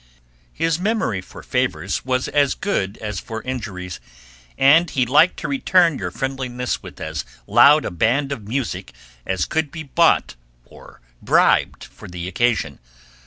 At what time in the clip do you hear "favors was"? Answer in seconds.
1.43-2.27